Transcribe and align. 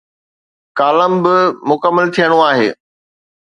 Column 0.79 1.13
به 1.23 1.35
مڪمل 1.69 2.05
ٿيڻو 2.15 2.39
آهي. 2.49 2.69